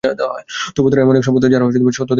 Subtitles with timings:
[0.75, 2.09] তবুও তারা এমন এক সম্প্রদায় যারা সত্য-বিচ্যুত হয়।